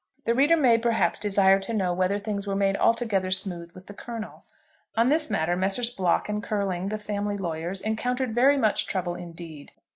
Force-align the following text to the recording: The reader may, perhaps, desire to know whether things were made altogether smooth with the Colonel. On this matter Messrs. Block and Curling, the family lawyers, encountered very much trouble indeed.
The 0.25 0.33
reader 0.33 0.57
may, 0.57 0.79
perhaps, 0.79 1.19
desire 1.19 1.59
to 1.59 1.75
know 1.75 1.93
whether 1.93 2.17
things 2.17 2.47
were 2.47 2.55
made 2.55 2.75
altogether 2.75 3.29
smooth 3.29 3.73
with 3.73 3.85
the 3.85 3.93
Colonel. 3.93 4.45
On 4.97 5.09
this 5.09 5.29
matter 5.29 5.55
Messrs. 5.55 5.91
Block 5.91 6.27
and 6.27 6.41
Curling, 6.41 6.89
the 6.89 6.97
family 6.97 7.37
lawyers, 7.37 7.81
encountered 7.81 8.33
very 8.33 8.57
much 8.57 8.87
trouble 8.87 9.13
indeed. 9.13 9.73